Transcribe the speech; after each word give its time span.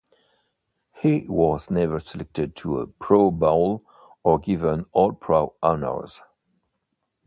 He 0.99 1.27
was 1.29 1.69
never 1.69 1.99
selected 1.99 2.55
to 2.55 2.79
a 2.79 2.87
Pro-Bowl 2.87 3.83
or 4.23 4.39
given 4.39 4.87
All-Pro 4.93 5.53
honours. 5.61 6.21